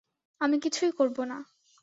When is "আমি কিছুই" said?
0.41-0.91